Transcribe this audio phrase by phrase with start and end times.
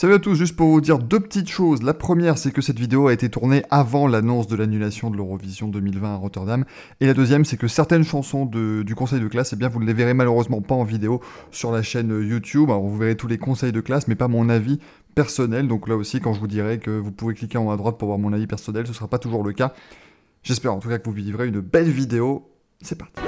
[0.00, 1.82] Salut à tous, juste pour vous dire deux petites choses.
[1.82, 5.68] La première, c'est que cette vidéo a été tournée avant l'annonce de l'annulation de l'Eurovision
[5.68, 6.64] 2020 à Rotterdam.
[7.00, 9.84] Et la deuxième, c'est que certaines chansons du conseil de classe, eh bien, vous ne
[9.84, 12.70] les verrez malheureusement pas en vidéo sur la chaîne YouTube.
[12.70, 14.78] Alors, vous verrez tous les conseils de classe, mais pas mon avis
[15.14, 15.68] personnel.
[15.68, 17.98] Donc là aussi, quand je vous dirai que vous pouvez cliquer en haut à droite
[17.98, 19.74] pour voir mon avis personnel, ce ne sera pas toujours le cas.
[20.42, 22.48] J'espère en tout cas que vous vivrez une belle vidéo.
[22.80, 23.20] C'est parti.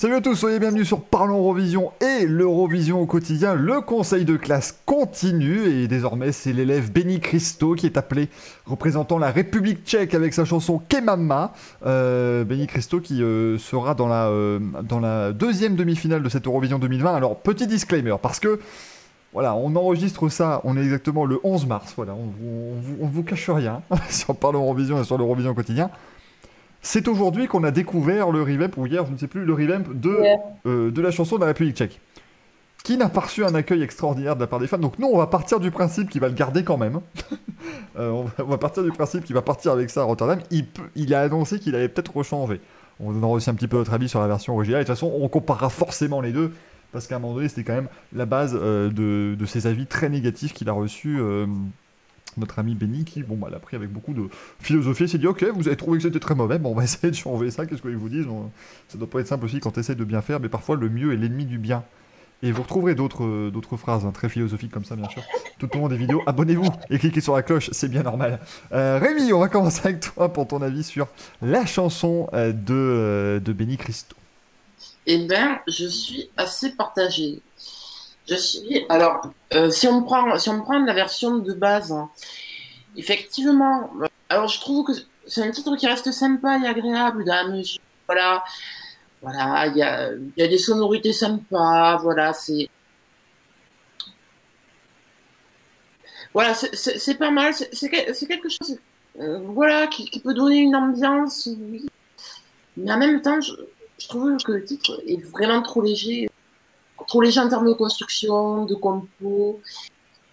[0.00, 3.54] Salut à tous, soyez bienvenus sur Parlons Eurovision et l'Eurovision au quotidien.
[3.54, 8.30] Le conseil de classe continue et désormais c'est l'élève Benny Christo qui est appelé
[8.64, 11.52] représentant la République tchèque avec sa chanson Kemama.
[11.84, 16.46] Euh, Benny Christo qui euh, sera dans la, euh, dans la deuxième demi-finale de cette
[16.46, 17.14] Eurovision 2020.
[17.14, 18.58] Alors petit disclaimer parce que
[19.34, 23.50] voilà, on enregistre ça, on est exactement le 11 mars, voilà, on, ne vous cache
[23.50, 25.90] rien sur Parlons Eurovision et sur l'Eurovision au quotidien.
[26.82, 29.84] C'est aujourd'hui qu'on a découvert le revamp, ou hier, je ne sais plus, le revamp
[29.92, 30.18] de,
[30.66, 32.00] euh, de la chanson de la République tchèque.
[32.82, 34.78] Qui n'a pas reçu un accueil extraordinaire de la part des fans.
[34.78, 37.00] Donc nous, on va partir du principe qu'il va le garder quand même.
[37.98, 40.38] Euh, on, va, partir du principe qu'il va partir avec ça à Rotterdam.
[40.50, 40.64] Il,
[40.94, 42.60] il a annoncé qu'il allait peut-être rechanger.
[43.00, 44.80] On donnera aussi un petit peu notre avis sur la version originale.
[44.80, 46.52] Et de toute façon, on comparera forcément les deux.
[46.92, 49.86] Parce qu'à un moment donné, c'était quand même la base euh, de, de, ces avis
[49.86, 51.18] très négatifs qu'il a reçus
[52.36, 54.28] notre ami Benny qui, bon, bah, l'a pris avec beaucoup de
[54.60, 57.10] philosophie, s'est dit Ok, vous avez trouvé que c'était très mauvais, bon, on va essayer
[57.10, 58.26] de changer ça, qu'est-ce qu'ils vous disent
[58.88, 60.88] Ça doit pas être simple aussi quand tu essaies de bien faire, mais parfois le
[60.88, 61.84] mieux est l'ennemi du bien.
[62.42, 65.22] Et vous retrouverez d'autres, d'autres phrases hein, très philosophiques comme ça, bien sûr,
[65.58, 66.22] tout au long des vidéos.
[66.26, 68.40] Abonnez-vous et cliquez sur la cloche, c'est bien normal.
[68.72, 71.08] Euh, Rémi, on va commencer avec toi pour ton avis sur
[71.42, 74.16] la chanson euh, de, euh, de Benny Christo.
[75.06, 77.42] Eh bien, je suis assez partagé.
[78.28, 78.84] Je suis.
[78.88, 79.22] Alors,
[79.54, 82.10] euh, si on prend, si on prend la version de base, hein,
[82.96, 83.90] effectivement.
[84.00, 84.92] Euh, alors, je trouve que
[85.26, 87.80] c'est un titre qui reste sympa et agréable dans la musique.
[88.06, 88.44] Voilà,
[89.22, 90.12] voilà, il y a,
[90.48, 91.96] des sonorités sympas.
[91.98, 92.68] Voilà, c'est.
[96.32, 97.52] Voilà, c'est pas mal.
[97.54, 98.78] C'est quelque chose,
[99.18, 101.48] euh, voilà, qui, peut donner une ambiance.
[102.76, 106.29] Mais en même temps, je trouve que le titre est vraiment trop léger
[107.10, 109.60] trop léger en termes de construction, de compo.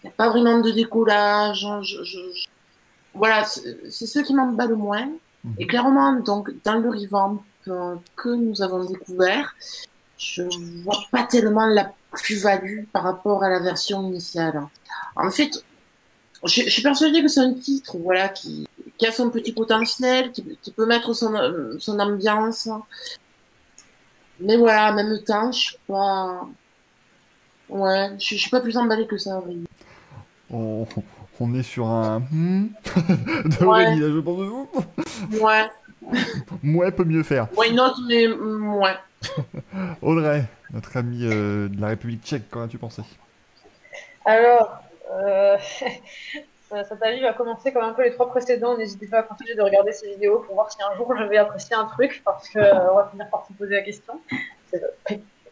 [0.03, 1.65] Il n'y a pas vraiment de décollage.
[1.65, 1.81] Hein,
[3.15, 5.07] voilà, c'est ce qui m'emballe le moins.
[5.43, 5.55] Mhm.
[5.57, 7.43] Et clairement, donc, dans le revamp
[8.15, 9.55] que nous avons découvert,
[10.17, 10.43] je
[10.83, 14.61] vois pas tellement la plus-value par rapport à la version initiale.
[15.15, 15.65] En fait,
[16.45, 18.67] je, suis persuadée que c'est un titre, voilà, qui,
[19.05, 21.33] a son petit potentiel, qui, peut mettre son,
[21.79, 22.69] son ambiance.
[24.39, 26.47] Mais voilà, en même temps, je suis pas,
[27.69, 29.65] Ouais, je, suis pas plus emballé que ça, oui.
[30.49, 30.87] On,
[31.39, 33.95] on est sur un hmm de ouais.
[33.95, 34.69] là, je pense de vous.
[35.41, 35.65] Ouais.
[36.63, 37.47] Mouais peut mieux faire.
[37.55, 38.95] Why not, mais ouais.
[40.01, 43.01] Audrey, notre ami euh, de la République tchèque, qu'en as-tu pensé?
[44.25, 44.79] Alors,
[45.11, 45.57] euh,
[46.69, 48.77] cet avis va commencer comme un peu les trois précédents.
[48.77, 51.37] N'hésitez pas à continuer de regarder ces vidéos pour voir si un jour je vais
[51.37, 54.19] apprécier un truc, parce qu'on euh, va finir par se poser la question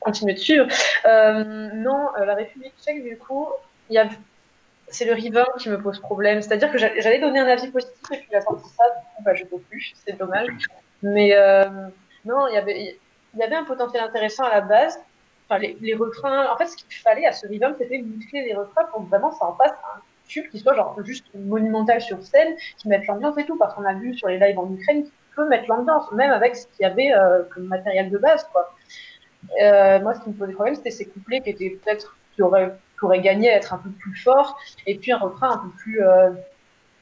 [0.06, 0.68] continuer de suivre.
[1.06, 1.44] Euh,
[1.74, 3.48] non, euh, la République tchèque, du coup,
[3.90, 4.08] y a
[4.88, 6.42] c'est le revamp qui me pose problème.
[6.44, 8.84] C'est-à-dire que j'allais donner un avis positif et puis il a sorti ça,
[9.22, 10.48] bah, je peux plus, c'est dommage.
[11.02, 11.66] Mais euh,
[12.24, 12.98] non, il y, avait,
[13.34, 15.00] il y avait un potentiel intéressant à la base.
[15.50, 18.86] Enfin, les, les en fait, ce qu'il fallait à ce revamp, c'était muscler les refrains
[18.86, 22.56] pour que vraiment ça en passe un tube qui soit genre juste monumental sur scène,
[22.78, 25.12] qui mette l'ambiance et tout, parce qu'on a vu sur les lives en Ukraine qu'il
[25.36, 27.12] peut mettre l'ambiance, même avec ce qu'il y avait
[27.54, 28.72] comme matériel de base, quoi.
[29.61, 32.75] Euh, moi, ce qui me posait problème, c'était ces couplets qui étaient peut-être qui auraient,
[33.00, 36.03] qui gagné à être un peu plus forts, et puis un refrain un peu plus,
[36.03, 36.31] euh,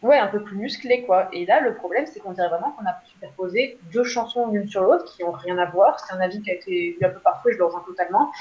[0.03, 1.29] ouais, un peu plus musclé, quoi.
[1.33, 4.83] Et là, le problème, c'est qu'on dirait vraiment qu'on a superposé deux chansons l'une sur
[4.83, 5.99] l'autre qui ont rien à voir.
[5.99, 8.31] C'est un avis qui a été vu un peu partout et je le rejoins totalement.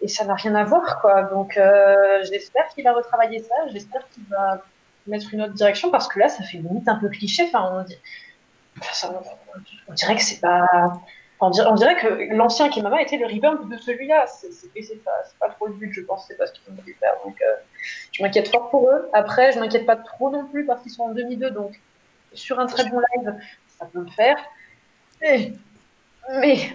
[0.00, 1.24] Et ça n'a rien à voir, quoi.
[1.24, 3.54] Donc, euh, j'espère qu'il va retravailler ça.
[3.72, 4.62] J'espère qu'il va
[5.06, 7.44] mettre une autre direction parce que là, ça fait limite un peu cliché.
[7.46, 9.10] Enfin, on,
[9.88, 10.92] on dirait que c'est pas
[11.40, 14.26] on dirait, que l'ancien Kimama était le revamp de celui-là.
[14.26, 14.50] C'est
[15.38, 17.12] pas trop le but, je pense, c'est pas ce qu'ils ont voulu faire.
[17.26, 17.30] Euh,
[18.12, 19.08] je m'inquiète fort pour eux.
[19.12, 21.80] Après, je m'inquiète pas trop non plus parce qu'ils sont en demi-deux, donc
[22.32, 23.34] sur un très bon live,
[23.78, 24.36] ça peut le faire.
[25.20, 25.52] Mais.
[26.40, 26.58] mais...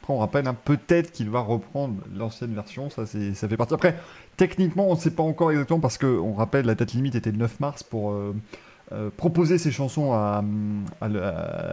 [0.00, 3.74] Après, on rappelle hein, peut-être qu'il va reprendre l'ancienne version, ça, ça fait partie.
[3.74, 3.94] Après,
[4.36, 7.38] techniquement, on ne sait pas encore exactement parce qu'on rappelle la date limite était le
[7.38, 8.12] 9 mars pour.
[8.12, 8.34] Euh,
[8.92, 10.42] euh, proposer ces chansons à,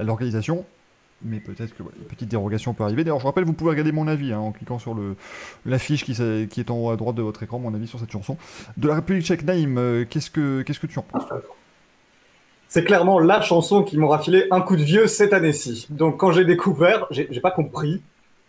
[0.04, 0.66] l'organisation.
[1.22, 3.04] Mais peut-être que une petite dérogation peut arriver.
[3.04, 4.96] D'ailleurs, je rappelle, vous pouvez regarder mon avis hein, en cliquant sur
[5.66, 6.14] l'affiche qui,
[6.48, 8.38] qui, est en haut à droite de votre écran, mon avis sur cette chanson.
[8.78, 11.26] De la République tchèque, Naïm, euh, qu'est-ce que qu'est-ce que tu en penses?
[12.70, 15.88] C'est clairement la chanson qui m'aura filé un coup de vieux cette année-ci.
[15.90, 18.02] Donc quand j'ai découvert, j'ai pas compris.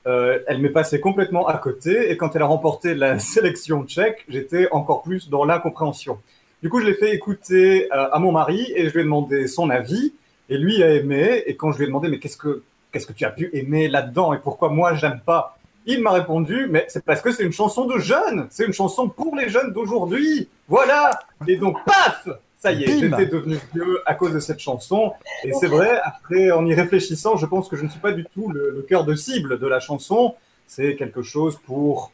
[0.07, 2.13] euh, elle m'est passée complètement à côté.
[2.13, 6.19] Et quand elle a remporté la sélection tchèque, j'étais encore plus dans l'incompréhension.
[6.63, 9.47] Du coup, je l'ai fait écouter euh, à mon mari et je lui ai demandé
[9.47, 10.13] son avis.
[10.49, 11.43] Et lui a aimé.
[11.47, 12.63] Et quand je lui ai demandé, mais qu'est-ce que,
[12.93, 15.57] qu'est-ce que tu as pu aimer là-dedans et pourquoi moi j'aime pas?
[15.87, 18.47] Il m'a répondu, mais c'est parce que c'est une chanson de jeunes.
[18.51, 20.49] C'est une chanson pour les jeunes d'aujourd'hui.
[20.69, 21.11] Voilà.
[21.47, 22.29] Et donc, paf
[22.61, 25.15] ça y est, j'étais devenu vieux à cause de cette chanson.
[25.45, 28.27] Et c'est vrai, après, en y réfléchissant, je pense que je ne suis pas du
[28.35, 30.35] tout le, le cœur de cible de la chanson.
[30.67, 32.13] C'est quelque chose pour,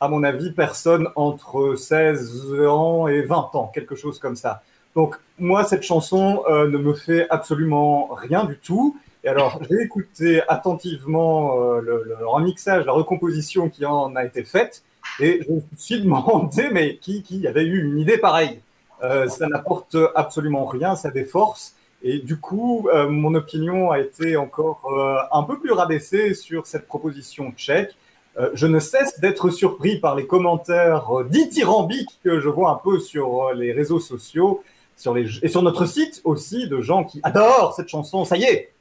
[0.00, 4.62] à mon avis, personne entre 16 ans et 20 ans, quelque chose comme ça.
[4.94, 8.96] Donc, moi, cette chanson euh, ne me fait absolument rien du tout.
[9.24, 14.82] Et alors, j'ai écouté attentivement euh, le, remixage, la recomposition qui en a été faite.
[15.20, 18.60] Et je me suis demandé, mais qui, qui avait eu une idée pareille
[19.02, 21.74] euh, ça n'apporte absolument rien, ça déforce.
[22.02, 27.52] Et du coup, mon opinion a été encore un peu plus rabaissée sur cette proposition
[27.52, 27.96] tchèque.
[28.38, 32.80] Euh, je ne cesse d'être surpris par les commentaires euh, dithyrambiques que je vois un
[32.82, 34.62] peu sur les réseaux sociaux
[34.96, 38.24] sur les, et sur notre site aussi, de gens qui adorent cette chanson.
[38.24, 38.72] Ça y est,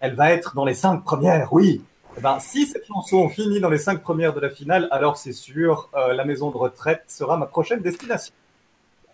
[0.00, 1.82] elle va être dans les cinq premières, oui.
[2.16, 5.32] Eh ben, si cette chanson finit dans les cinq premières de la finale, alors c'est
[5.32, 8.32] sûr, la maison de retraite sera ma prochaine destination.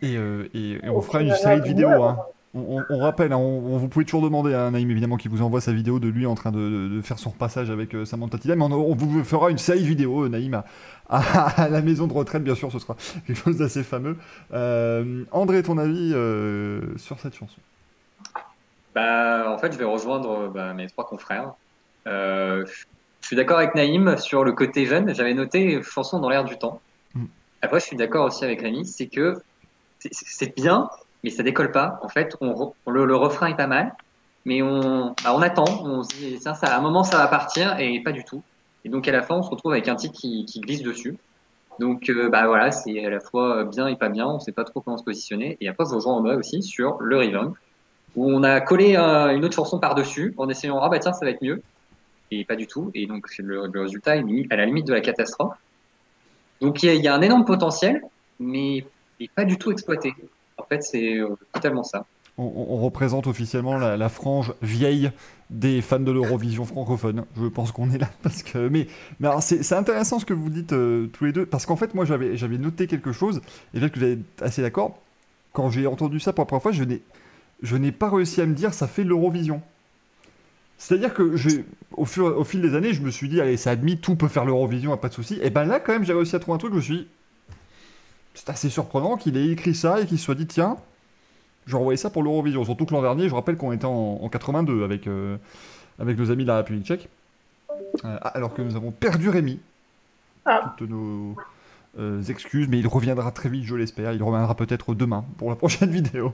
[0.02, 2.02] Et, euh, et, et, on fera une série de vidéos.
[2.02, 2.18] Hein.
[2.56, 5.72] On, rappelle, hein, on, vous pouvez toujours demander à Naïm évidemment qui vous envoie sa
[5.72, 8.54] vidéo de lui en train de, de, de faire son repassage avec euh, Samantha Tila,
[8.54, 10.64] mais on, vous fera une série de vidéos, euh, Naïm, à,
[11.08, 12.96] à, à, la maison de retraite, bien sûr, ce sera
[13.26, 14.16] quelque chose d'assez fameux.
[14.52, 17.60] Euh, André, ton avis euh, sur cette chanson?
[18.94, 21.54] Bah, En fait, je vais rejoindre bah, mes trois confrères.
[22.06, 22.64] je
[23.20, 25.12] suis d'accord avec Naïm sur le côté jeune.
[25.12, 26.80] J'avais noté chanson dans l'air du temps.
[27.14, 27.24] Mm.
[27.62, 29.42] Après, je suis d'accord aussi avec Rémi, c'est que
[30.12, 30.88] c'est bien,
[31.24, 31.98] mais ça décolle pas.
[32.02, 33.94] En fait, on, on le, refrain est pas mal,
[34.44, 37.80] mais on, bah, on attend, on se dit, tiens, à un moment, ça va partir,
[37.80, 38.42] et pas du tout.
[38.84, 41.16] Et donc, à la fin, on se retrouve avec un titre qui, glisse dessus.
[41.80, 44.64] Donc, euh, bah voilà, c'est à la fois bien et pas bien, on sait pas
[44.64, 45.56] trop comment se positionner.
[45.60, 47.54] Et après, je rejoins André aussi sur le revamp,
[48.14, 51.30] où on a collé une autre chanson par-dessus, en essayant, ah bah tiens, ça va
[51.30, 51.62] être mieux.
[52.30, 52.90] Et pas du tout.
[52.94, 55.56] Et donc, le, résultat est à la limite de la catastrophe.
[56.60, 58.02] Donc, il y, a un énorme potentiel,
[58.38, 58.84] mais
[59.34, 60.14] pas du tout exploité.
[60.64, 62.06] En fait, c'est euh, totalement ça.
[62.36, 65.12] On, représente officiellement la, frange vieille
[65.50, 67.26] des fans de l'Eurovision francophone.
[67.36, 68.68] Je pense qu'on est là parce que.
[68.68, 68.88] Mais,
[69.40, 72.58] c'est intéressant ce que vous dites euh, tous les deux parce qu'en fait, moi, j'avais
[72.58, 73.40] noté quelque chose
[73.72, 74.98] et là que vous êtes assez d'accord.
[75.52, 78.74] Quand j'ai entendu ça pour la première fois, je n'ai pas réussi à me dire
[78.74, 79.62] ça fait l'Eurovision.
[80.76, 81.36] C'est-à-dire que
[81.92, 84.44] au, au fil des années, je me suis dit, allez, c'est admis, tout peut faire
[84.44, 85.38] l'Eurovision, pas de souci.
[85.40, 87.08] Et ben là, quand même, j'ai réussi à trouver un truc, je me suis
[88.34, 90.76] c'est assez surprenant qu'il ait écrit ça et qu'il se soit dit tiens,
[91.66, 92.64] je envoyer ça pour l'Eurovision.
[92.64, 95.38] Surtout que l'an dernier, je rappelle qu'on était en, en 82 avec, euh,
[95.98, 97.08] avec nos amis de la République tchèque,
[98.04, 99.60] euh, alors que nous avons perdu Rémi.
[100.44, 100.74] Ah.
[100.76, 101.36] Toutes nos
[101.98, 104.12] euh, excuses, mais il reviendra très vite, je l'espère.
[104.12, 106.32] Il reviendra peut-être demain pour la prochaine vidéo.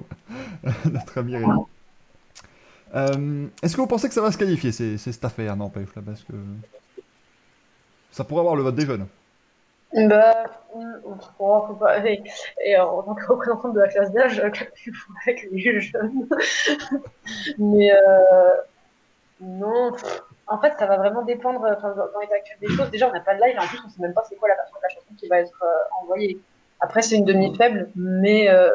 [0.87, 1.61] Notre ami Rémi.
[3.62, 6.25] Est-ce que vous pensez que ça va se qualifier, c'est cette affaire, n'empêche, là, parce
[6.25, 6.32] que
[8.11, 9.06] ça pourrait avoir le vote des jeunes
[9.93, 10.45] bah,
[10.75, 12.05] oh, faut pas...
[12.07, 12.23] et,
[12.65, 16.29] et en tant que représentante de la classe d'âge, avec les jeunes?
[17.59, 18.55] Mais euh,
[19.41, 19.93] non,
[20.47, 22.91] en fait, ça va vraiment dépendre enfin, dans l'état actuel des choses.
[22.91, 24.57] Déjà, on n'a pas de live, en plus, on sait même pas c'est quoi la
[24.57, 26.41] la chanson qui va être euh, envoyée.
[26.81, 28.71] Après, c'est une demi-faible, mais, euh,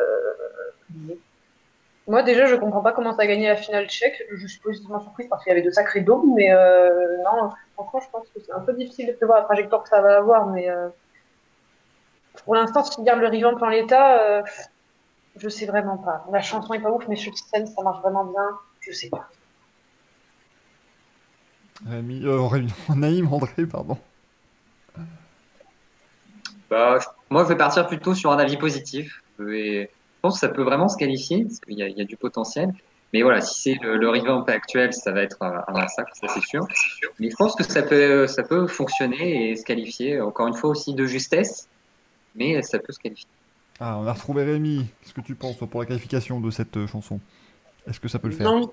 [2.08, 4.24] moi, déjà, je comprends pas comment ça a gagné la finale tchèque.
[4.32, 8.00] Je suis positivement surprise parce qu'il y avait de sacrés dômes, mais euh, non, franchement,
[8.02, 10.46] je pense que c'est un peu difficile de prévoir la trajectoire que ça va avoir,
[10.46, 10.90] mais euh,
[12.44, 14.42] pour l'instant, si tu gardes le revamp en l'état, euh,
[15.38, 16.26] je sais vraiment pas.
[16.32, 18.50] La chanson est pas ouf, mais sur scène, ça marche vraiment bien.
[18.82, 19.30] Je sais pas.
[21.88, 23.98] Rémi, euh, Rémi, Naïm, André, pardon.
[26.70, 27.00] Bah,
[27.30, 29.22] moi, je vais partir plutôt sur un avis positif.
[29.40, 32.18] Et je pense que ça peut vraiment se qualifier, parce qu'il y, y, a du
[32.18, 32.74] potentiel.
[33.14, 36.42] Mais voilà, si c'est le, le revamp actuel, ça va être un massacre, ça c'est
[36.42, 36.68] sûr.
[37.20, 40.72] Mais je pense que ça peut, ça peut fonctionner et se qualifier, encore une fois
[40.72, 41.70] aussi de justesse
[42.36, 43.28] mais ça peut se qualifier.
[43.80, 44.86] Ah, on a retrouvé Rémi.
[45.02, 47.20] Qu'est-ce que tu penses pour la qualification de cette euh, chanson?
[47.88, 48.50] Est-ce que ça peut le faire?
[48.50, 48.72] Non.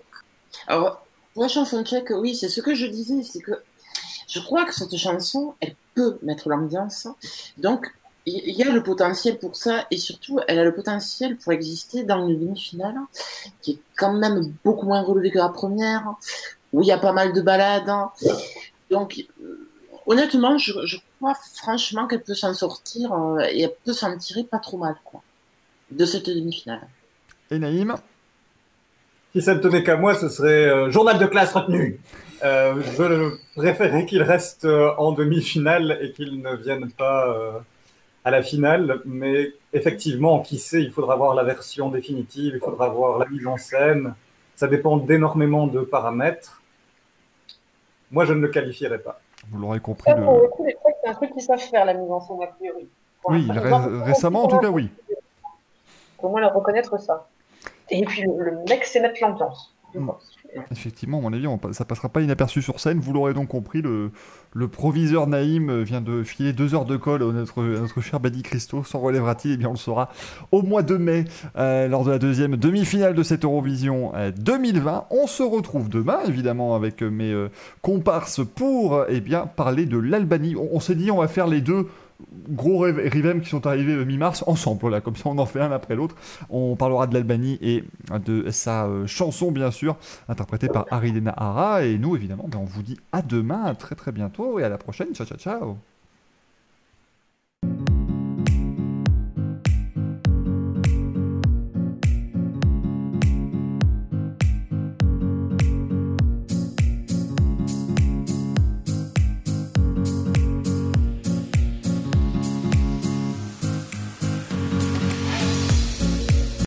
[0.69, 1.05] Alors,
[1.35, 3.53] pour la chanson tchèque, oui, c'est ce que je disais, c'est que
[4.29, 7.09] je crois que cette chanson, elle peut mettre l'ambiance.
[7.59, 7.87] Donc,
[8.25, 12.05] il y a le potentiel pour ça, et surtout, elle a le potentiel pour exister
[12.05, 12.95] dans une demi-finale,
[13.61, 16.15] qui est quand même beaucoup moins relevée que la première,
[16.73, 17.91] où il y a pas mal de balades.
[18.91, 19.27] Donc,
[20.07, 24.43] honnêtement, je, je crois franchement qu'elle peut s'en sortir euh, et elle peut s'en tirer
[24.43, 25.23] pas trop mal, quoi,
[25.93, 26.89] de cette demi-finale.
[27.51, 27.95] Et Naïm?
[29.33, 32.01] Si ça ne tenait qu'à moi, ce serait euh, journal de classe retenu.
[32.43, 37.53] Euh, je préférais qu'il reste euh, en demi-finale et qu'il ne vienne pas euh,
[38.25, 39.01] à la finale.
[39.05, 43.47] Mais effectivement, qui sait, il faudra voir la version définitive, il faudra voir la mise
[43.47, 44.15] en scène.
[44.57, 46.61] Ça dépend d'énormément de paramètres.
[48.11, 49.22] Moi, je ne le qualifierais pas.
[49.51, 50.11] Vous l'aurez compris.
[50.11, 52.47] Ça, pour le coup, c'est un truc qui savent faire, la mise en scène, a
[52.47, 52.89] priori.
[53.27, 53.49] oui,
[54.05, 54.91] récemment, en tout cas, oui.
[56.19, 57.27] Au moins, leur reconnaître ça.
[57.91, 59.72] Et puis, le, le mec, c'est mettre l'ambiance.
[59.95, 60.11] Mm.
[60.71, 63.01] Effectivement, à mon avis, ça passera pas inaperçu sur scène.
[63.01, 64.11] Vous l'aurez donc compris, le,
[64.53, 68.43] le, proviseur Naïm vient de filer deux heures de colle à notre, notre cher Badi
[68.43, 68.85] Christo.
[68.85, 70.11] S'en relèvera-t-il Eh bien, on le saura
[70.51, 71.25] au mois de mai,
[71.57, 74.95] euh, lors de la deuxième demi-finale de cette Eurovision 2020.
[74.95, 77.49] Euh, on se retrouve demain, évidemment, avec mes euh,
[77.81, 80.55] comparses pour eh bien, parler de l'Albanie.
[80.57, 81.89] On, on s'est dit, on va faire les deux
[82.49, 85.95] gros Rivem qui sont arrivés mi-mars ensemble, là, comme ça on en fait un après
[85.95, 86.17] l'autre.
[86.51, 87.85] On parlera de l'Albanie et
[88.25, 89.97] de sa euh, chanson, bien sûr,
[90.29, 91.85] interprétée par Aridena Hara.
[91.85, 94.79] Et nous, évidemment, ben, on vous dit à demain, très très bientôt et à la
[94.79, 95.15] prochaine.
[95.15, 95.92] Ciao, ciao, ciao.